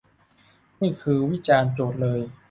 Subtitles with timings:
[0.81, 2.21] นี่คือวิจารณ์โจทย์เลย